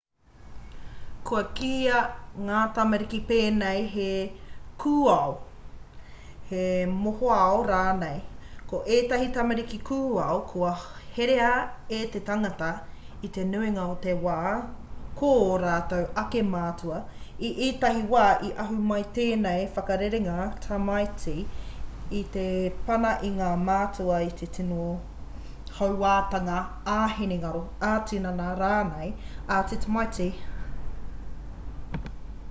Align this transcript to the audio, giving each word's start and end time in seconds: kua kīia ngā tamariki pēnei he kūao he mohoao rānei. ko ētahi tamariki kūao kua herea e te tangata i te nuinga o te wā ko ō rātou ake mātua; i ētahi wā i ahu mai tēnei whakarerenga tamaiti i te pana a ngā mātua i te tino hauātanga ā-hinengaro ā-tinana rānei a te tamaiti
kua 1.31 1.41
kīia 1.57 1.99
ngā 2.45 2.61
tamariki 2.77 3.17
pēnei 3.27 3.83
he 3.91 4.07
kūao 4.83 5.27
he 6.49 6.63
mohoao 7.03 7.59
rānei. 7.67 8.17
ko 8.71 8.79
ētahi 8.95 9.29
tamariki 9.37 9.79
kūao 9.91 10.39
kua 10.53 10.71
herea 11.19 11.51
e 11.99 12.01
te 12.15 12.21
tangata 12.31 12.71
i 13.29 13.31
te 13.39 13.45
nuinga 13.53 13.85
o 13.93 13.95
te 14.07 14.15
wā 14.25 14.35
ko 15.21 15.29
ō 15.45 15.55
rātou 15.63 16.09
ake 16.25 16.43
mātua; 16.49 16.99
i 17.49 17.53
ētahi 17.69 18.03
wā 18.15 18.25
i 18.49 18.53
ahu 18.65 18.81
mai 18.91 19.01
tēnei 19.21 19.65
whakarerenga 19.79 20.37
tamaiti 20.67 21.37
i 22.21 22.25
te 22.37 22.47
pana 22.89 23.13
a 23.29 23.35
ngā 23.41 23.53
mātua 23.71 24.19
i 24.29 24.31
te 24.41 24.51
tino 24.59 24.91
hauātanga 25.81 26.59
ā-hinengaro 27.01 27.63
ā-tinana 27.95 28.53
rānei 28.65 29.15
a 29.61 29.65
te 29.73 29.85
tamaiti 29.87 30.33